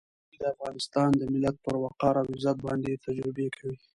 [0.27, 3.77] دوی د افغانستان د ملت پر وقار او عزت باندې تجربې کوي.